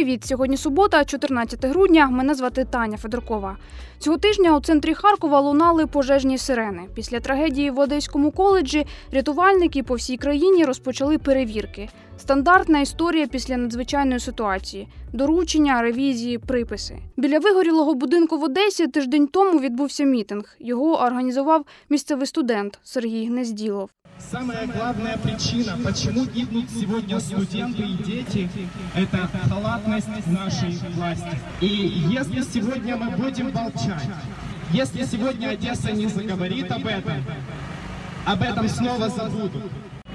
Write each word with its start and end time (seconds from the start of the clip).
Привіт! 0.00 0.24
Сьогодні 0.24 0.56
субота, 0.56 1.04
14 1.04 1.64
грудня. 1.64 2.08
Мене 2.10 2.34
звати 2.34 2.64
Таня 2.64 2.96
Федоркова. 2.96 3.56
Цього 3.98 4.16
тижня 4.16 4.56
у 4.56 4.60
центрі 4.60 4.94
Харкова 4.94 5.40
лунали 5.40 5.86
пожежні 5.86 6.38
сирени. 6.38 6.82
Після 6.94 7.20
трагедії 7.20 7.70
в 7.70 7.78
Одеському 7.78 8.30
коледжі 8.30 8.86
рятувальники 9.12 9.82
по 9.82 9.94
всій 9.94 10.16
країні 10.16 10.64
розпочали 10.64 11.18
перевірки. 11.18 11.88
Стандартна 12.18 12.80
історія 12.80 13.26
після 13.26 13.56
надзвичайної 13.56 14.20
ситуації: 14.20 14.88
доручення, 15.12 15.82
ревізії, 15.82 16.38
приписи. 16.38 16.98
Біля 17.16 17.38
вигорілого 17.38 17.94
будинку 17.94 18.38
в 18.38 18.44
Одесі 18.44 18.86
тиждень 18.86 19.26
тому 19.26 19.58
відбувся 19.60 20.04
мітинг. 20.04 20.56
Його 20.60 21.00
організував 21.02 21.64
місцевий 21.90 22.26
студент 22.26 22.78
Сергій 22.82 23.26
Гнезділов. 23.26 23.90
Самая 24.28 24.66
главная 24.66 25.16
причина, 25.16 25.76
почему 25.84 26.24
гибнут 26.24 26.70
сегодня 26.70 27.18
студенты 27.20 27.82
и 27.82 27.94
дети, 27.94 28.50
это 28.94 29.28
халатность 29.48 30.26
нашей 30.26 30.78
власти. 30.94 31.38
И 31.60 31.66
если 31.66 32.42
сегодня 32.42 32.96
мы 32.96 33.10
будем 33.10 33.52
молчать, 33.52 34.08
если 34.72 35.04
сегодня 35.04 35.50
Одесса 35.50 35.90
не 35.92 36.06
заговорит 36.06 36.70
об 36.70 36.86
этом, 36.86 37.24
об 38.26 38.42
этом 38.42 38.68
снова 38.68 39.08
забудут. 39.08 39.64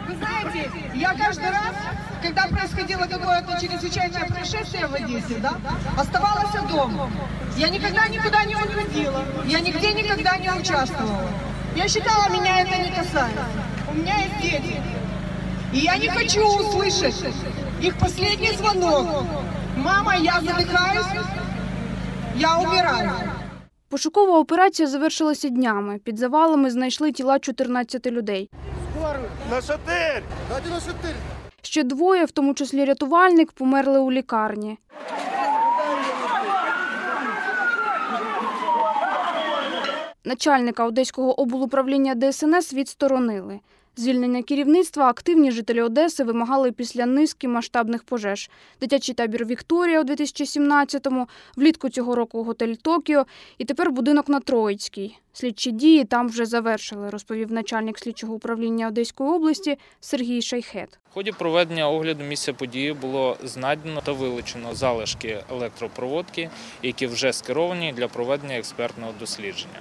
Вы 0.08 0.16
знаете, 0.16 0.72
я 0.94 1.14
каждый 1.14 1.50
раз, 1.50 1.74
когда 2.22 2.48
происходило 2.48 3.06
какое-то 3.06 3.60
чрезвычайное 3.60 4.26
происшествие 4.28 4.88
в 4.88 4.94
Одессе, 4.94 5.40
да, 5.40 5.56
оставалась 5.98 6.54
дома. 6.70 7.10
Я 7.58 7.70
никогда 7.70 8.08
никуда 8.08 8.46
не 8.46 8.56
уходила, 8.56 9.24
я 9.46 9.60
нигде 9.60 9.94
никогда 9.94 10.38
не 10.38 10.52
участвовала. 10.52 11.30
Я 11.76 11.88
считала, 11.90 12.30
меня 12.30 12.62
это 12.62 12.78
не 12.78 12.90
касается. 12.90 13.65
У 13.96 13.98
меня 13.98 14.16
есть 14.18 14.42
дети. 14.42 14.82
И 15.74 15.80
я 15.80 15.98
не 15.98 16.10
хочу 16.10 16.42
услышать 16.46 17.16
их 17.82 17.98
последний 17.98 18.52
звонок. 18.52 19.08
Мама, 19.78 20.16
я 20.18 20.42
задыхаюсь, 20.42 21.06
я 22.36 22.58
умираю. 22.58 23.12
Пошукова 23.90 24.40
операція 24.40 24.88
завершилася 24.88 25.50
днями. 25.50 26.00
Під 26.04 26.18
завалами 26.18 26.70
знайшли 26.70 27.12
тіла 27.12 27.40
14 27.40 28.06
людей. 28.08 28.50
На 29.52 29.62
шатир! 29.62 30.24
Дайте 30.50 30.70
на 30.70 30.80
шатир! 30.80 31.16
Ще 31.62 31.84
двоє, 31.84 32.26
в 32.26 32.32
тому 32.32 32.54
числі 32.54 32.86
рятувальник, 32.86 33.52
померли 33.52 34.00
у 34.00 34.12
лікарні. 34.12 34.78
Начальника 40.26 40.86
Одеського 40.86 41.40
облуправління 41.42 42.16
ДСНС 42.16 42.74
відсторонили. 42.74 43.60
Звільнення 43.98 44.44
керівництва 44.44 45.10
активні 45.10 45.52
жителі 45.52 45.82
Одеси 45.82 46.24
вимагали 46.24 46.72
після 46.72 47.06
низки 47.06 47.48
масштабних 47.48 48.04
пожеж. 48.04 48.50
Дитячий 48.82 49.16
табір 49.16 49.46
Вікторія 49.46 50.02
у 50.02 50.04
2017-му, 50.04 51.28
влітку 51.56 51.90
цього 51.90 52.16
року 52.16 52.44
готель 52.44 52.74
Токіо 52.74 53.26
і 53.58 53.66
тепер 53.66 53.92
будинок 53.92 54.30
на 54.30 54.40
Троїцькій. 54.40 55.18
Слідчі 55.34 55.72
дії 55.72 56.04
там 56.04 56.30
вже 56.30 56.46
завершили, 56.46 57.10
розповів 57.10 57.52
начальник 57.52 58.00
слідчого 58.00 58.34
управління 58.34 58.88
Одеської 58.88 59.30
області 59.30 59.78
Сергій 60.00 60.42
Шайхет. 60.42 61.00
В 61.12 61.14
ході 61.14 61.32
проведення 61.32 61.90
огляду 61.90 62.24
місця 62.24 62.54
події 62.54 62.94
було 62.94 63.38
знайдено 63.44 64.02
та 64.02 64.12
вилучено 64.12 64.76
залишки 64.76 65.44
електропроводки, 65.52 66.50
які 66.84 67.08
вже 67.08 67.34
скеровані 67.34 67.94
для 67.98 68.08
проведення 68.08 68.58
експертного 68.58 69.14
дослідження. 69.20 69.80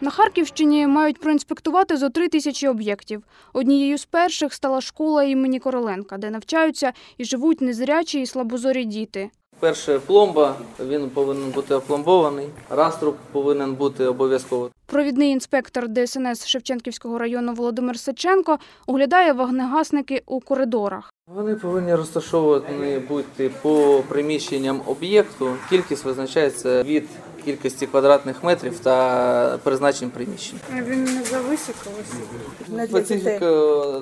На 0.00 0.10
Харківщині 0.10 0.86
мають 0.86 1.20
проінспектувати 1.20 1.96
зо 1.96 2.10
три 2.10 2.28
тисячі 2.28 2.68
об'єктів. 2.68 3.22
Однією 3.52 3.98
з 3.98 4.04
перших 4.04 4.54
стала 4.54 4.80
школа 4.80 5.24
імені 5.24 5.58
Короленка, 5.58 6.18
де 6.18 6.30
навчаються 6.30 6.92
і 7.18 7.24
живуть 7.24 7.60
незрячі 7.60 8.20
і 8.20 8.26
слабозорі 8.26 8.84
діти. 8.84 9.30
Перше 9.60 9.98
пломба, 9.98 10.56
він 10.80 11.10
повинен 11.10 11.50
бути 11.50 11.74
опломбований. 11.74 12.48
Раструб 12.70 13.16
повинен 13.32 13.74
бути 13.74 14.04
обов'язково. 14.04 14.70
Провідний 14.86 15.30
інспектор 15.30 15.88
ДСНС 15.88 16.46
Шевченківського 16.46 17.18
району 17.18 17.54
Володимир 17.54 17.98
Саченко 17.98 18.58
оглядає 18.86 19.32
вогнегасники 19.32 20.22
у 20.26 20.40
коридорах. 20.40 21.12
Вони 21.34 21.54
повинні 21.54 21.94
розташовані 21.94 22.98
бути 22.98 23.50
по 23.62 24.02
приміщенням 24.08 24.80
об'єкту. 24.86 25.52
Кількість 25.70 26.04
визначається 26.04 26.82
від 26.82 27.04
кількості 27.46 27.86
квадратних 27.86 28.44
метрів 28.44 28.78
та 28.78 29.58
призначень 29.62 30.10
приміщень. 30.10 30.58
Він 30.72 31.04
не 31.04 31.22
зависоко 31.22 31.90
Специфіка 32.86 33.50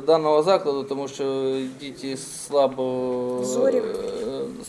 даного 0.06 0.42
закладу, 0.42 0.84
тому 0.84 1.08
що 1.08 1.56
діти 1.80 2.16
слабо 2.16 3.44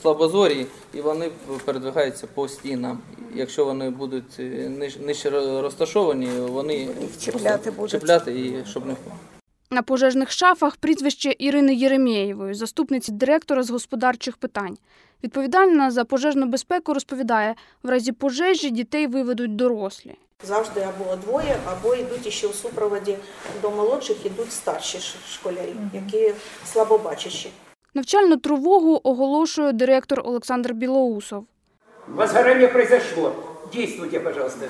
слабозорі 0.02 0.66
і 0.94 1.02
вони 1.02 1.30
передвигаються 1.66 2.28
по 2.34 2.47
стінам. 2.47 3.00
Якщо 3.35 3.66
вони 3.66 3.90
будуть 3.90 4.40
е, 4.40 4.72
нижче 5.06 5.30
розташовані, 5.62 6.28
вони 6.40 6.88
чіпляти 7.19 7.72
будуть 7.72 7.91
чіпляти 7.91 8.31
і 8.31 8.69
щоб 8.69 8.85
не 8.85 8.94
впали. 8.94 9.18
На 9.70 9.81
пожежних 9.81 10.31
шафах 10.31 10.76
прізвище 10.76 11.36
Ірини 11.40 11.76
Єремєєвої, 11.76 12.53
заступниці 12.53 13.12
директора 13.12 13.64
з 13.64 13.70
господарчих 13.70 14.38
питань. 14.38 14.78
Відповідальна 15.24 15.92
за 15.92 16.06
пожежну 16.06 16.46
безпеку 16.46 16.94
розповідає, 16.94 17.56
в 17.84 17.90
разі 17.90 18.12
пожежі 18.12 18.70
дітей 18.70 19.08
виведуть 19.08 19.56
дорослі. 19.56 20.16
Завжди 20.44 20.81
або 20.81 21.16
двоє, 21.16 21.58
або 21.66 21.96
йдуть 21.96 22.34
ще 22.34 22.48
у 22.48 22.53
супроводі 22.53 23.18
до 23.62 23.72
молодших, 23.72 24.26
йдуть 24.26 24.52
старші 24.52 25.00
школярі, 25.30 25.76
які 25.94 26.34
слабобачащі. 26.66 27.50
Навчальну 27.94 28.38
тривогу 28.38 29.02
оголошує 29.03 29.74
директор 29.74 30.22
Олександр 30.26 30.74
Білоусов. 30.74 31.46
Возгорание 32.08 32.68
произошло. 32.68 33.36
Действуйте, 33.74 34.20
пожалуйста. 34.20 34.66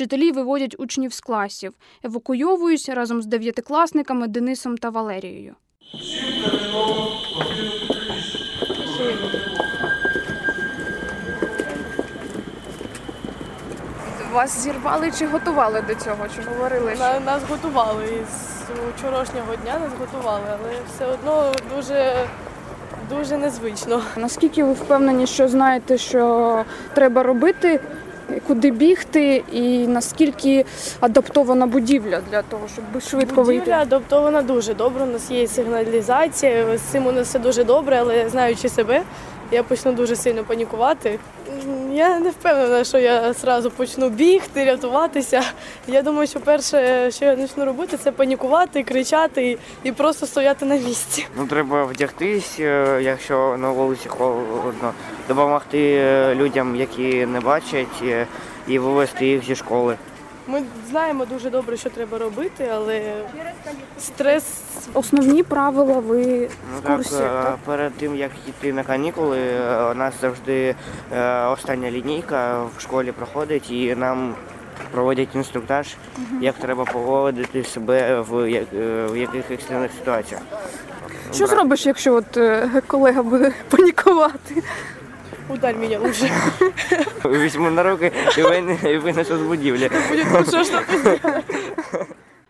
Вчителі 0.00 0.32
виводять 0.32 0.76
учнів 0.78 1.12
з 1.12 1.20
класів, 1.20 1.72
евакуйовують 2.02 2.88
разом 2.88 3.22
з 3.22 3.26
дев'ятикласниками 3.26 4.28
Денисом 4.28 4.78
та 4.78 4.90
Валерією. 4.90 5.54
Вас 14.32 14.62
зірвали 14.62 15.10
чи 15.18 15.26
готували 15.26 15.82
до 15.88 15.94
цього? 15.94 16.26
Чи 16.36 16.42
говорили? 16.50 16.94
На- 16.98 17.20
Нас 17.20 17.42
готували 17.50 18.04
з 18.30 18.60
вчорашнього 18.98 19.56
дня 19.56 19.78
нас 19.78 19.90
готували, 20.00 20.44
але 20.52 20.72
все 20.94 21.06
одно 21.06 21.52
дуже, 21.76 22.26
дуже 23.10 23.36
незвично. 23.36 24.02
Наскільки 24.16 24.64
ви 24.64 24.72
впевнені, 24.72 25.26
що 25.26 25.48
знаєте, 25.48 25.98
що 25.98 26.64
треба 26.94 27.22
робити, 27.22 27.80
куди 28.46 28.70
бігти, 28.70 29.44
і 29.52 29.86
наскільки 29.86 30.64
адаптована 31.00 31.66
будівля 31.66 32.20
для 32.30 32.42
того, 32.42 32.62
щоб 32.72 33.02
швидко 33.02 33.42
Будівля 33.42 33.78
адаптована 33.78 34.42
дуже 34.42 34.74
добре. 34.74 35.04
У 35.04 35.06
нас 35.06 35.30
є 35.30 35.46
сигналізація, 35.46 36.78
з 36.78 36.80
цим 36.80 37.06
у 37.06 37.12
нас 37.12 37.28
все 37.28 37.38
дуже 37.38 37.64
добре, 37.64 37.96
але 38.00 38.28
знаючи 38.28 38.68
себе, 38.68 39.02
я 39.52 39.62
почну 39.62 39.92
дуже 39.92 40.16
сильно 40.16 40.44
панікувати. 40.44 41.18
Я 41.92 42.18
не 42.18 42.30
впевнена, 42.30 42.84
що 42.84 42.98
я 42.98 43.30
одразу 43.30 43.70
почну 43.70 44.08
бігти, 44.08 44.64
рятуватися. 44.64 45.42
Я 45.88 46.02
думаю, 46.02 46.26
що 46.26 46.40
перше, 46.40 47.10
що 47.10 47.24
я 47.24 47.36
почну 47.36 47.64
робити, 47.64 47.96
це 47.96 48.12
панікувати, 48.12 48.82
кричати 48.82 49.58
і, 49.84 49.92
просто 49.92 50.26
стояти 50.26 50.64
на 50.64 50.76
місці. 50.76 51.26
Ну, 51.36 51.46
треба 51.46 51.84
вдягтись, 51.84 52.56
е, 52.60 53.00
якщо 53.02 53.56
на 53.58 53.70
вулиці 53.70 54.08
холодно, 54.08 54.92
допомогти 55.28 55.94
е, 55.96 56.34
людям, 56.34 56.76
які 56.76 57.26
не 57.26 57.40
бачать, 57.40 58.02
е, 58.02 58.26
і 58.68 58.78
вивезти 58.78 59.26
їх 59.26 59.44
зі 59.44 59.54
школи. 59.54 59.96
Ми 60.50 60.62
знаємо 60.90 61.24
дуже 61.24 61.50
добре, 61.50 61.76
що 61.76 61.90
треба 61.90 62.18
робити, 62.18 62.68
але 62.74 63.14
стрес 63.98 64.44
Основні 64.94 65.42
правила 65.42 65.98
ви 66.00 66.48
Ну 66.72 66.78
в 66.78 66.82
так, 66.82 66.96
курсі. 66.96 67.14
е, 67.14 67.18
так? 67.18 67.56
перед 67.64 67.92
тим 67.94 68.16
як 68.16 68.30
йти 68.48 68.72
на 68.72 68.82
канікули, 68.82 69.38
е, 69.38 69.90
у 69.90 69.94
нас 69.94 70.14
завжди 70.20 70.74
е, 71.12 71.44
остання 71.44 71.90
лінійка 71.90 72.62
в 72.76 72.80
школі 72.80 73.12
проходить 73.12 73.70
і 73.70 73.94
нам 73.94 74.34
проводять 74.90 75.28
інструктаж, 75.34 75.94
як 76.40 76.54
треба 76.54 76.84
поводити 76.84 77.64
себе 77.64 78.20
в, 78.20 78.38
е, 78.38 78.66
в 79.06 79.16
яких 79.16 79.50
екстрених 79.50 79.90
ситуаціях. 79.98 80.42
Що 81.34 81.46
зробиш, 81.46 81.86
якщо 81.86 82.14
от 82.14 82.36
е, 82.36 82.68
колега 82.86 83.22
буде 83.22 83.52
панікувати? 83.70 84.62
Удар 85.52 85.74
меня 85.76 85.98
лучше. 85.98 86.30
Візьму 87.24 87.70
на 87.70 87.82
руки 87.82 88.12
і 88.38 88.42
вин- 88.42 88.86
і 88.90 88.98
винесу 88.98 89.38
з 89.38 89.40
будівлі. 89.42 89.90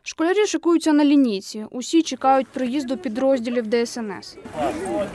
Школярі 0.03 0.47
шикуються 0.47 0.93
на 0.93 1.05
лінійці. 1.05 1.67
Усі 1.71 2.03
чекають 2.03 2.47
приїзду 2.49 2.97
підрозділів 2.97 3.67
ДСНС. 3.67 4.37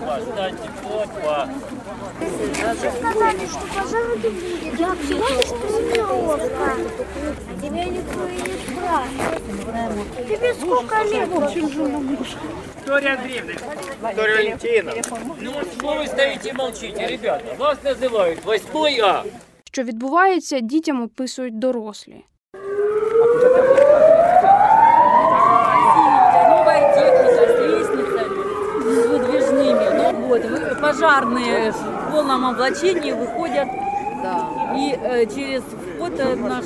Сказали, 0.04 0.54
что 3.47 3.61
пожар 3.75 4.09
не 4.17 4.29
будет. 4.31 4.79
Я 4.79 4.95
всего 4.95 5.27
лишь 5.29 5.49
тренировка. 5.49 6.77
А 7.49 7.61
тебя 7.61 7.85
никто 7.85 8.27
и 8.27 8.37
не 8.37 8.55
спрашивает. 8.65 10.29
Тебе 10.29 10.55
сколько 10.55 11.03
лет? 11.05 11.29
Виктория 12.77 13.15
Андреевна. 13.17 13.53
Виктория 14.09 14.37
Валентиновна. 14.37 15.03
Ну 15.41 15.53
что 15.77 15.95
вы 15.95 16.07
стоите 16.07 16.49
и 16.51 16.53
молчите, 16.53 17.07
ребята? 17.07 17.55
Вас 17.59 17.79
называют 17.83 18.41
8 18.47 19.01
А. 19.05 19.25
Що 19.73 19.83
відбувається, 19.83 20.61
дітям 20.61 21.03
описують 21.03 21.59
дорослі. 21.59 22.25
Новая 26.49 26.95
техника 26.95 27.47
с 27.47 27.61
лестницами, 27.61 28.43
с 28.83 29.07
выдвижными. 29.07 29.87
Ну, 29.97 30.27
вот, 30.29 30.45
вы- 30.45 30.75
пожарные 30.81 31.71
в 31.73 31.75
полном 32.15 32.45
облачении 32.45 33.13
выходят 33.13 33.69
и 34.77 34.99
э, 35.03 35.27
через 35.35 35.63
вход 35.63 36.13
э, 36.21 36.35
наш 36.37 36.65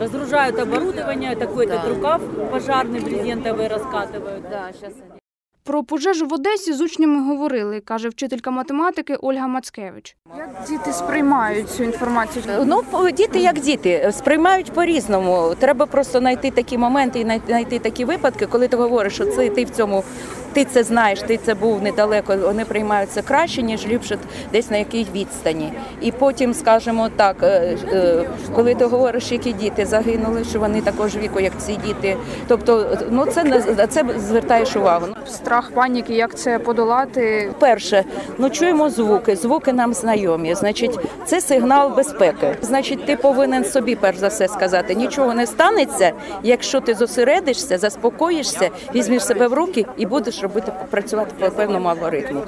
разгружают 0.00 0.58
оборудование, 0.58 1.36
такой 1.36 1.66
этот 1.66 1.88
рукав 1.88 2.20
пожарный 2.50 3.00
брезентовый 3.00 3.68
раскатывают. 3.68 4.42
Да, 4.50 4.70
сейчас 4.72 4.92
они. 4.92 5.20
Про 5.64 5.82
пожежу 5.84 6.26
в 6.26 6.32
Одесі 6.34 6.72
з 6.72 6.80
учнями 6.80 7.28
говорили, 7.28 7.80
каже 7.80 8.08
вчителька 8.08 8.50
математики 8.50 9.16
Ольга 9.22 9.46
Мацкевич. 9.46 10.16
Як 10.38 10.48
діти 10.68 10.92
сприймають 10.92 11.70
цю 11.70 11.82
інформацію? 11.84 12.44
Ну, 12.64 12.82
по- 12.90 13.10
діти 13.10 13.38
як 13.40 13.60
діти, 13.60 14.10
сприймають 14.12 14.72
по-різному. 14.72 15.54
Треба 15.58 15.86
просто 15.86 16.18
знайти 16.18 16.50
такі 16.50 16.78
моменти 16.78 17.20
і 17.20 17.24
знай- 17.24 17.40
знайти 17.46 17.78
такі 17.78 18.04
випадки, 18.04 18.46
коли 18.46 18.68
ти 18.68 18.76
говориш, 18.76 19.14
що 19.14 19.24
це 19.26 19.48
ти 19.50 19.64
в 19.64 19.70
цьому, 19.70 20.04
ти 20.53 20.65
це 20.65 20.83
знаєш, 20.83 21.21
ти 21.21 21.37
це 21.37 21.53
був 21.53 21.81
недалеко. 21.81 22.35
Вони 22.37 22.65
приймають 22.65 23.11
це 23.11 23.21
краще, 23.21 23.61
ніж 23.61 23.87
ліпше 23.87 24.17
десь 24.51 24.69
на 24.69 24.77
якій 24.77 25.07
відстані. 25.15 25.73
І 26.01 26.11
потім, 26.11 26.53
скажімо 26.53 27.09
так, 27.15 27.35
е, 27.43 27.77
е, 27.93 28.29
коли 28.55 28.75
ти 28.75 28.85
говориш, 28.85 29.31
які 29.31 29.53
діти 29.53 29.85
загинули, 29.85 30.43
що 30.43 30.59
вони 30.59 30.81
також 30.81 31.15
віку, 31.15 31.39
як 31.39 31.53
ці 31.57 31.77
діти. 31.85 32.17
Тобто, 32.47 32.97
ну 33.09 33.25
це 33.25 33.43
на 33.77 33.87
це 33.87 34.05
звертаєш 34.17 34.75
увагу. 34.75 35.05
Страх, 35.27 35.71
паніки, 35.71 36.13
як 36.13 36.35
це 36.35 36.59
подолати? 36.59 37.51
Перше, 37.59 38.03
ну 38.37 38.49
чуємо 38.49 38.89
звуки, 38.89 39.35
звуки 39.35 39.73
нам 39.73 39.93
знайомі. 39.93 40.55
Значить, 40.55 40.99
це 41.25 41.41
сигнал 41.41 41.95
безпеки. 41.95 42.55
Значить, 42.61 43.05
ти 43.05 43.15
повинен 43.15 43.65
собі 43.65 43.95
перш 43.95 44.17
за 44.17 44.27
все 44.27 44.47
сказати, 44.47 44.95
нічого 44.95 45.33
не 45.33 45.47
станеться, 45.47 46.11
якщо 46.43 46.81
ти 46.81 46.93
зосередишся, 46.93 47.77
заспокоїшся, 47.77 48.69
візьмеш 48.95 49.25
себе 49.25 49.47
в 49.47 49.53
руки 49.53 49.85
і 49.97 50.05
будеш 50.05 50.40
робити 50.41 50.71
працювати 50.89 51.35
по 51.39 51.51
певному 51.51 51.89
алгоритму. 51.89 52.43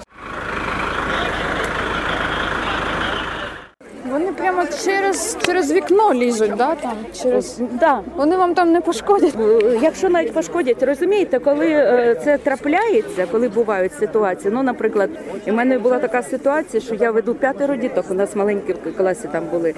Прямо 4.37 4.63
через, 4.85 5.37
через 5.45 5.71
вікно 5.71 6.13
лізуть, 6.13 6.55
да, 6.55 6.75
там? 6.75 6.93
Через... 7.21 7.61
Да. 7.79 8.01
Вони 8.17 8.37
вам 8.37 8.53
там 8.53 8.71
не 8.71 8.81
пошкодять. 8.81 9.35
Якщо 9.81 10.09
навіть 10.09 10.33
пошкодять, 10.33 10.83
розумієте, 10.83 11.39
коли 11.39 11.67
е, 11.67 12.15
це 12.23 12.37
трапляється, 12.37 13.27
коли 13.31 13.49
бувають 13.49 13.93
ситуації. 13.93 14.53
Ну, 14.53 14.63
наприклад, 14.63 15.09
у 15.47 15.51
мене 15.51 15.79
була 15.79 15.99
така 15.99 16.23
ситуація, 16.23 16.81
що 16.81 16.95
я 16.95 17.11
веду 17.11 17.35
п'ятеро 17.35 17.75
діток, 17.75 18.05
у 18.09 18.13
нас 18.13 18.35
маленькі 18.35 18.73
в 18.73 18.97
класі 18.97 19.27
там 19.31 19.43
були, 19.51 19.73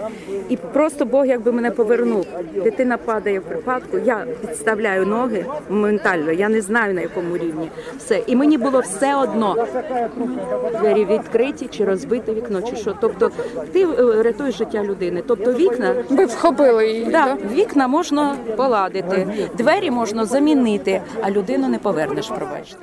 і 0.50 0.58
просто 0.58 1.06
Бог 1.06 1.26
якби 1.26 1.52
мене 1.52 1.72
повернув. 1.72 2.26
Дитина 2.64 2.98
падає 2.98 3.40
в 3.40 3.44
припадку, 3.44 3.98
я 4.06 4.26
підставляю 4.42 5.06
ноги 5.06 5.46
моментально, 5.70 6.32
я 6.32 6.50
не 6.50 6.62
знаю 6.62 6.94
на 6.94 7.02
якому 7.02 7.38
рівні. 7.38 7.72
Все. 7.98 8.22
І 8.28 8.36
мені 8.36 8.58
було 8.58 8.80
все 8.80 9.16
одно. 9.16 9.68
Двері 10.80 11.06
відкриті 11.06 11.68
чи 11.70 11.86
розбите 11.86 12.34
вікно, 12.34 12.62
чи 12.62 12.76
що. 12.76 12.98
Тобто 13.02 13.32
ти 13.72 13.82
е, 13.84 14.24
рятуєш 14.46 14.58
життя 14.58 14.84
людини. 14.84 15.24
Тобто 15.28 15.54
вікна 15.54 15.96
Ви 16.10 16.26
вхопили 16.26 16.90
її. 16.90 17.06
Да, 17.06 17.38
вікна 17.52 17.88
можна 17.88 18.36
поладити, 18.58 19.50
двері 19.58 19.92
можна 19.92 20.26
замінити, 20.26 21.02
а 21.22 21.32
людину 21.32 21.68
не 21.68 21.80
повернеш, 21.80 22.28
пробачте. 22.28 22.78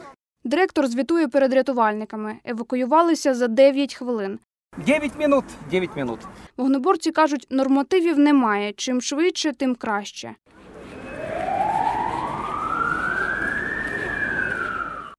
Директор 0.45 0.87
звітує 0.87 1.29
перед 1.29 1.53
рятувальниками. 1.53 2.37
Евакуювалися 2.45 3.35
за 3.35 3.49
9 3.49 3.95
хвилин. 3.95 4.39
9 4.87 5.13
минут. 5.19 5.45
9 5.71 5.91
минут. 5.97 6.19
Вогнеборці 6.57 7.11
кажуть, 7.11 7.47
нормативів 7.51 8.19
немає. 8.19 8.73
Чим 8.73 9.01
швидше, 9.01 9.53
тим 9.53 9.75
краще. 9.75 10.35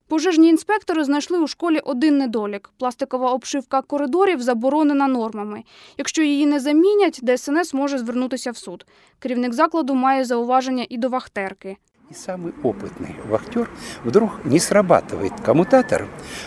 Пожежні 0.07 0.50
інспектори 0.50 1.03
знайшли 1.03 1.39
у 1.39 1.47
школі 1.47 1.79
один 1.79 2.17
недолік. 2.17 2.71
Пластикова 2.79 3.31
обшивка 3.31 3.81
коридорів 3.81 4.41
заборонена 4.41 5.07
нормами. 5.07 5.63
Якщо 5.97 6.23
її 6.23 6.45
не 6.45 6.59
замінять, 6.59 7.19
ДСНС 7.23 7.73
може 7.73 7.97
звернутися 7.97 8.51
в 8.51 8.57
суд. 8.57 8.85
Керівник 9.19 9.53
закладу 9.53 9.95
має 9.95 10.25
зауваження 10.25 10.85
і 10.89 10.97
до 10.97 11.09
вахтерки. 11.09 11.77
И 12.11 12.14
самый 12.14 12.52
опытный 12.62 13.17
вахтер 13.29 13.69
вдруг 14.05 14.31
не 14.44 14.58
срабатывает 14.58 15.32
коммутатор. 15.44 16.06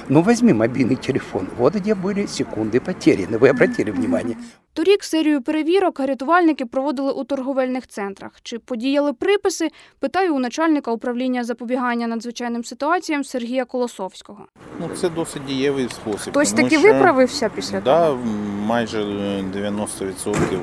Ну, 0.10 0.22
возьми 0.24 0.54
мобильный 0.54 0.96
телефон. 0.96 1.48
Вот 1.58 1.76
где 1.76 1.94
были 1.94 2.26
секунды 2.26 2.80
потеряны. 2.80 3.38
Вы 3.38 3.50
обратили 3.50 3.92
внимание? 3.92 4.38
Торік 4.74 5.04
серію 5.04 5.42
перевірок 5.42 6.00
рятувальники 6.00 6.66
проводили 6.66 7.12
у 7.12 7.24
торговельних 7.24 7.88
центрах. 7.88 8.32
Чи 8.44 8.60
подіяли 8.60 9.14
приписи? 9.14 9.70
Питаю 10.00 10.36
у 10.36 10.40
начальника 10.40 10.92
управління 10.92 11.44
запобігання 11.44 12.08
надзвичайним 12.08 12.64
ситуаціям 12.64 13.24
Сергія 13.24 13.66
Колосовського. 13.66 14.46
Ну, 14.80 14.90
це 14.96 15.10
досить 15.10 15.46
дієвий 15.46 15.90
спосіб. 15.90 16.32
Хтось 16.34 16.52
тому 16.52 16.64
таки 16.64 16.80
що, 16.80 16.94
виправився 16.94 17.50
після 17.56 17.80
да, 17.82 18.12
м, 18.12 18.20
майже 18.66 19.02
е, 19.04 19.44
90% 19.54 20.60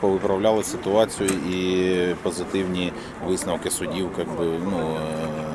повиправляли 0.00 0.62
ситуацію 0.62 1.30
і 1.52 2.14
позитивні 2.22 2.92
висновки 3.26 3.70
судів 3.70 4.08
как 4.26 4.26
би, 4.26 4.44
ну, 4.64 4.96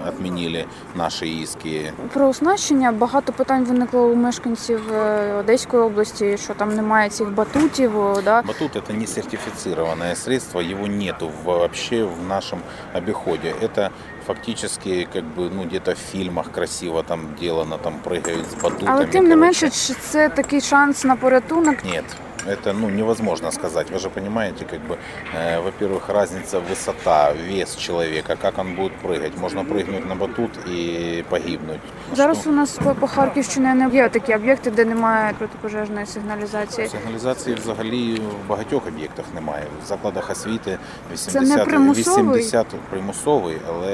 е, 0.08 0.12
відмінили 0.12 0.66
наші 0.96 1.40
іски. 1.40 1.94
Про 2.14 2.28
оснащення 2.28 2.92
багато 2.92 3.34
питань 3.34 3.64
виникло 3.66 4.02
у 4.02 4.16
мешканців 4.16 4.94
е, 4.94 5.34
Одеської 5.34 5.84
області, 5.84 6.38
що 6.44 6.54
там 6.54 6.76
немає 6.76 7.10
цих 7.10 7.30
батутів. 7.34 7.98
о, 8.00 8.22
Да? 8.22 8.42
Батут 8.42 8.76
это 8.76 8.94
не 9.00 9.08
сертифицированное 9.08 10.16
средство, 10.16 10.62
его 10.62 10.88
нету 10.88 11.32
вообще 11.46 12.04
в 12.04 12.28
нашем 12.30 12.60
обиходе. 12.96 13.54
Это 13.62 13.90
фактически 14.28 15.08
как 15.14 15.24
бы 15.24 15.50
ну 15.56 15.64
где-то 15.64 15.92
в 15.94 15.98
фильмах 15.98 16.52
красиво 16.52 17.04
там 17.04 17.20
делано, 17.40 17.78
там 17.78 17.94
прыгают 18.04 18.46
с 18.52 18.56
батутами. 18.64 18.92
Але 18.92 19.06
тим 19.06 19.24
не 19.24 19.30
короче. 19.30 19.36
менше, 19.36 19.70
чи 19.70 19.94
це 19.94 20.30
такий 20.30 20.62
шанс 20.62 21.04
на 21.04 21.16
порятунок. 21.16 21.76
Нет, 21.86 22.06
это 22.48 22.74
ну, 22.74 22.90
невозможно 22.90 23.52
сказать. 23.52 23.92
Вы 23.92 24.00
же 24.00 24.10
понимаете, 24.10 24.66
как 24.66 24.80
бы, 24.80 24.98
э, 25.36 25.62
во-первых, 25.62 26.10
разница 26.10 26.60
высота, 26.60 27.34
вес 27.34 27.76
человека, 27.76 28.36
как 28.36 28.58
он 28.58 28.76
будет 28.76 28.94
прыгать. 29.04 29.38
Можно 29.38 29.64
прыгнуть 29.64 30.06
на 30.06 30.16
батут 30.16 30.52
и 30.68 31.24
погибнуть. 31.30 31.82
Зараз 32.14 32.48
у 32.48 32.52
нас 32.52 32.72
по, 32.72 32.96
по 32.96 33.08
Харківщині 33.08 33.74
не 33.74 33.90
є 33.90 34.10
такі 34.10 34.36
об'єкти, 34.36 34.72
де 34.72 34.86
немає 34.86 35.34
протипожежної 35.38 36.06
сигналізації. 36.06 36.88
Сигналізації 36.88 37.56
взагалі 37.56 38.16
в 38.16 38.50
багатьох 38.50 38.88
об'єктах 38.88 39.26
немає. 39.36 39.64
В 39.84 39.88
закладах 39.88 40.30
освіти 40.30 40.78
не 41.10 41.14
80, 41.14 41.66
примусовий? 41.66 42.40
80 42.40 42.68
примусовий, 42.90 43.58
але 43.68 43.94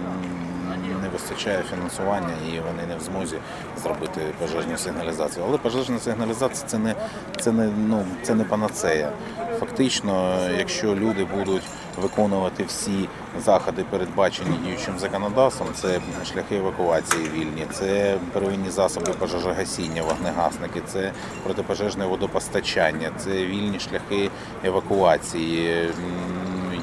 вистачає 1.32 1.62
фінансування 1.70 2.34
і 2.48 2.60
вони 2.60 2.86
не 2.88 2.96
в 2.96 3.00
змозі 3.00 3.36
зробити 3.82 4.20
пожежну 4.38 4.78
сигналізацію. 4.78 5.44
Але 5.48 5.58
пожежна 5.58 5.98
сигналізація 5.98 6.68
це 6.68 6.78
не, 6.78 6.94
це 7.40 7.52
не, 7.52 7.68
ну, 7.88 8.04
це 8.22 8.34
не 8.34 8.44
панацея. 8.44 9.12
Фактично, 9.60 10.36
якщо 10.58 10.94
люди 10.94 11.26
будуть 11.36 11.62
виконувати 12.02 12.64
всі 12.64 13.08
заходи, 13.44 13.84
передбачені 13.90 14.56
діючим 14.64 14.98
законодавством, 14.98 15.68
це 15.74 16.00
шляхи 16.32 16.56
евакуації 16.56 17.28
вільні, 17.34 17.66
це 17.72 18.16
первинні 18.32 18.70
засоби 18.70 19.12
пожежогасіння, 19.12 20.02
вогнегасники, 20.02 20.82
це 20.86 21.12
протипожежне 21.44 22.06
водопостачання, 22.06 23.10
це 23.18 23.30
вільні 23.30 23.80
шляхи 23.80 24.30
евакуації. 24.64 25.88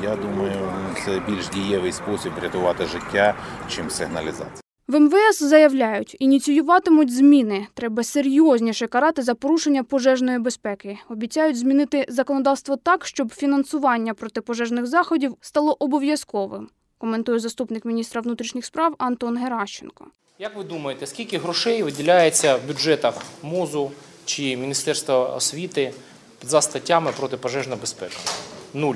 Я 0.03 0.15
думаю, 0.15 0.73
це 1.05 1.21
більш 1.27 1.49
дієвий 1.49 1.91
спосіб 1.91 2.31
рятувати 2.41 2.85
життя, 2.85 3.35
чим 3.69 3.89
сигналізація. 3.89 4.61
В 4.87 4.99
МВС 4.99 5.47
заявляють, 5.47 6.15
ініціюватимуть 6.19 7.13
зміни. 7.13 7.67
Треба 7.73 8.03
серйозніше 8.03 8.87
карати 8.87 9.21
за 9.21 9.35
порушення 9.35 9.83
пожежної 9.83 10.39
безпеки. 10.39 10.97
Обіцяють 11.09 11.57
змінити 11.57 12.05
законодавство 12.09 12.75
так, 12.75 13.05
щоб 13.05 13.33
фінансування 13.33 14.13
протипожежних 14.13 14.85
заходів 14.85 15.35
стало 15.41 15.77
обов'язковим. 15.79 16.69
Коментує 16.97 17.39
заступник 17.39 17.85
міністра 17.85 18.21
внутрішніх 18.21 18.65
справ 18.65 18.95
Антон 18.97 19.37
Геращенко. 19.37 20.05
Як 20.39 20.55
ви 20.57 20.63
думаєте, 20.63 21.07
скільки 21.07 21.37
грошей 21.37 21.83
виділяється 21.83 22.55
в 22.55 22.67
бюджетах 22.67 23.13
МОЗу 23.43 23.91
чи 24.25 24.57
Міністерства 24.57 25.35
освіти 25.35 25.93
за 26.43 26.61
статтями 26.61 27.11
протипожежна 27.17 27.75
безпека? 27.75 28.17
Нуль. 28.73 28.95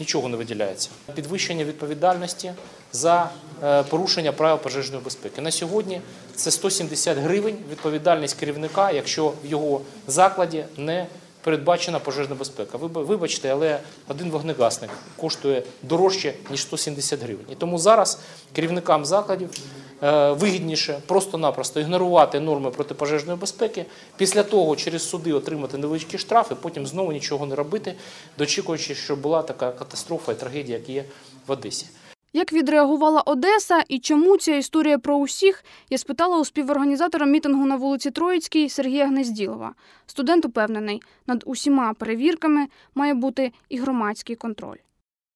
Нічого 0.00 0.28
не 0.28 0.36
виділяється. 0.36 0.88
Підвищення 1.14 1.64
відповідальності 1.64 2.52
за 2.92 3.30
е, 3.64 3.82
порушення 3.82 4.32
правил 4.32 4.58
пожежної 4.58 5.02
безпеки. 5.04 5.40
На 5.40 5.50
сьогодні 5.50 6.00
це 6.34 6.50
170 6.50 7.18
гривень 7.18 7.56
відповідальність 7.70 8.36
керівника, 8.40 8.90
якщо 8.90 9.28
в 9.28 9.46
його 9.46 9.80
закладі 10.06 10.64
не 10.76 11.06
передбачена 11.42 11.98
пожежна 11.98 12.34
безпека. 12.34 12.78
Виб- 12.78 13.04
Вибачте, 13.06 13.48
але 13.48 13.80
один 14.08 14.30
вогнегасник 14.30 14.90
коштує 15.16 15.62
дорожче, 15.82 16.34
ніж 16.50 16.60
170 16.62 17.20
гривень. 17.22 17.46
І 17.52 17.54
тому 17.54 17.78
зараз 17.78 18.18
керівникам 18.52 19.04
закладів 19.04 19.50
вигідніше 20.00 21.00
просто-напросто 21.06 21.80
ігнорувати 21.80 22.40
норми 22.40 22.70
протипожежної 22.70 23.38
безпеки, 23.38 23.86
після 24.16 24.42
того 24.42 24.76
через 24.76 25.08
суди 25.08 25.32
отримати 25.32 25.78
невеличкі 25.78 26.18
штрафи, 26.18 26.54
потім 26.54 26.86
знову 26.86 27.12
нічого 27.12 27.46
не 27.46 27.54
робити, 27.54 27.94
дочікуючи, 28.38 28.94
що 28.94 29.16
була 29.16 29.42
така 29.42 29.72
катастрофа 29.72 30.32
і 30.32 30.34
трагедія, 30.34 30.78
як 30.78 30.88
є 30.88 31.04
в 31.46 31.50
Одесі. 31.50 31.86
Як 32.32 32.52
відреагувала 32.52 33.20
Одеса 33.20 33.84
і 33.88 33.98
чому 33.98 34.36
ця 34.36 34.56
історія 34.56 34.98
про 34.98 35.16
усіх, 35.16 35.64
я 35.90 35.98
спитала 35.98 36.38
у 36.38 36.44
співорганізатора 36.44 37.26
мітингу 37.26 37.66
на 37.66 37.76
вулиці 37.76 38.10
Троїцькій 38.10 38.68
Сергія 38.68 39.06
Гнезділова. 39.06 39.74
Студент 40.06 40.44
упевнений, 40.44 41.02
над 41.26 41.42
усіма 41.46 41.94
перевірками 41.94 42.66
має 42.94 43.14
бути 43.14 43.52
і 43.68 43.78
громадський 43.78 44.36
контроль. 44.36 44.76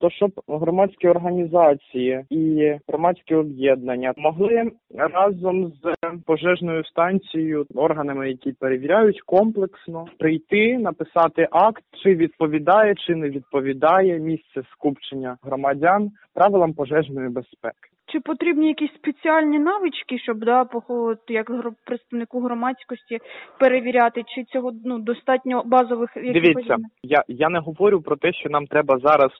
То 0.02 0.10
щоб 0.10 0.30
громадські 0.48 1.08
організації 1.08 2.24
і 2.30 2.72
громадські 2.88 3.34
об'єднання 3.34 4.14
могли 4.16 4.70
разом 4.90 5.72
з 5.82 5.94
пожежною 6.26 6.84
станцією, 6.84 7.66
органами, 7.74 8.28
які 8.28 8.52
перевіряють 8.52 9.20
комплексно, 9.20 10.06
прийти, 10.18 10.78
написати 10.78 11.48
акт, 11.50 11.82
чи 12.02 12.14
відповідає, 12.14 12.94
чи 12.94 13.14
не 13.14 13.30
відповідає 13.30 14.18
місце 14.18 14.62
скупчення 14.72 15.36
громадян 15.42 16.10
правилам 16.34 16.74
пожежної 16.74 17.28
безпеки. 17.28 17.88
Чи 18.06 18.20
потрібні 18.20 18.68
якісь 18.68 18.94
спеціальні 18.94 19.58
навички, 19.58 20.18
щоб 20.18 20.44
да, 20.44 20.64
поход, 20.64 21.18
як 21.28 21.50
представнику 21.86 22.40
громадськості 22.40 23.18
перевіряти, 23.60 24.22
чи 24.34 24.44
цього 24.44 24.72
ну 24.84 24.98
достатньо 24.98 25.62
базових 25.66 26.10
Дивіться, 26.14 26.76
я, 27.02 27.24
я 27.28 27.48
не 27.48 27.58
говорю 27.58 28.00
про 28.00 28.16
те, 28.16 28.32
що 28.32 28.50
нам 28.50 28.66
треба 28.66 28.98
зараз 28.98 29.30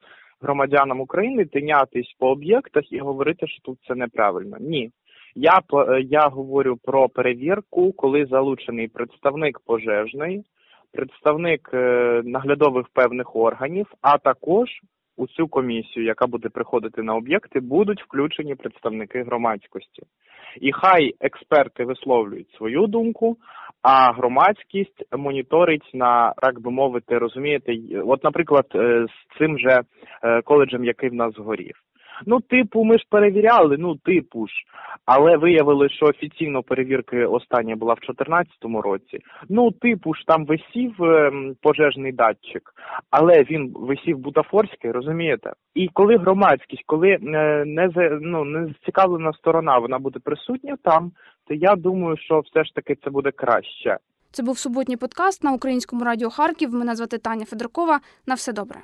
громадянам 0.43 1.01
України 1.01 1.45
тинятись 1.45 2.17
по 2.19 2.31
об'єктах 2.31 2.93
і 2.93 2.99
говорити, 2.99 3.47
що 3.47 3.63
тут 3.63 3.79
це 3.89 3.95
неправильно. 3.95 4.57
Ні. 4.61 4.91
Я 5.35 5.61
е, 5.75 6.01
я 6.01 6.29
говорю 6.29 6.79
про 6.83 7.09
перевірку, 7.09 7.93
коли 7.93 8.27
залучений 8.27 8.89
представник 8.89 9.61
пожежної, 9.67 10.45
представник 10.93 11.71
е, 11.75 12.23
наглядових 12.25 12.87
певних 12.93 13.37
органів, 13.37 13.87
а 14.01 14.19
також 14.19 14.69
у 15.17 15.27
цю 15.27 15.49
комісію, 15.49 16.07
яка 16.07 16.27
буде 16.27 16.49
приходити 16.49 17.03
на 17.03 17.15
об'єкти, 17.15 17.61
будуть 17.61 18.03
включені 18.03 18.55
представники 18.55 19.23
громадськості. 19.23 20.03
І 20.61 20.73
хай 20.73 21.15
експерти 21.21 21.85
висловлюють 21.85 22.51
свою 22.51 22.87
думку, 22.87 23.37
а 23.83 24.13
громадськість 24.13 25.05
моніторить 25.17 25.91
на 25.95 26.35
так 26.43 26.61
би 26.61 26.71
мовити, 26.71 27.19
розумієте, 27.19 27.73
от, 28.05 28.25
наприклад, 28.25 28.67
е, 28.75 29.07
з 29.07 29.39
цим 29.39 29.59
же 29.59 29.81
е, 30.23 30.43
коледжем, 30.43 30.85
який 30.85 31.11
в 31.11 31.15
нас 31.15 31.35
згорів. 31.35 31.75
Ну, 32.27 32.41
типу, 32.41 32.85
ми 32.85 32.99
ж 32.99 33.05
перевіряли, 33.11 33.77
ну, 33.79 33.95
типу 33.95 34.47
ж, 34.47 34.53
але 35.07 35.37
виявилось, 35.37 35.93
що 35.93 36.07
офіційно 36.07 36.63
перевірки 36.63 37.27
остання 37.27 37.77
була 37.77 37.95
в 37.95 38.01
2014 38.01 38.85
році. 38.85 39.19
Ну, 39.49 39.71
типу 39.71 40.15
ж, 40.15 40.23
там 40.27 40.45
висів 40.45 41.03
ем, 41.03 41.55
пожежний 41.63 42.13
датчик, 42.13 42.63
але 43.11 43.43
він 43.43 43.73
висів 43.75 44.19
бутафорський, 44.19 44.91
розумієте? 44.91 45.53
І 45.75 45.89
коли 45.93 46.17
громадськість, 46.17 46.83
коли 46.87 47.09
е, 47.11 47.19
не 47.67 47.91
ну, 48.21 48.45
не 48.45 48.67
зацікавлена 48.67 49.33
сторона, 49.33 49.79
вона 49.79 49.99
буде 49.99 50.21
присутня 50.25 50.77
там, 50.85 51.13
то 51.47 51.55
я 51.55 51.77
думаю, 51.77 52.17
що 52.17 52.41
все 52.41 52.65
ж 52.65 52.75
таки 52.75 52.97
це 53.05 53.11
буде 53.11 53.31
краще. 53.31 53.99
Це 54.31 54.43
був 54.43 54.59
суботній 54.59 54.97
подкаст 54.97 55.45
на 55.45 55.53
українському 55.53 56.05
радіо 56.05 56.31
Харків. 56.31 56.75
Мене 56.75 56.97
звати 56.97 57.19
Таня 57.19 57.45
Федоркова. 57.45 58.01
На 58.27 58.35
все 58.35 58.53
добре. 58.53 58.81